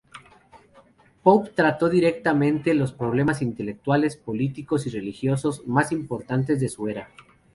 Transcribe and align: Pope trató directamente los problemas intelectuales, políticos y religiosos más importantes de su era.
Pope 1.21 1.51
trató 1.53 1.87
directamente 1.87 2.73
los 2.73 2.91
problemas 2.91 3.43
intelectuales, 3.43 4.17
políticos 4.17 4.87
y 4.87 4.89
religiosos 4.89 5.67
más 5.67 5.91
importantes 5.91 6.59
de 6.59 6.69
su 6.69 6.87
era. 6.87 7.09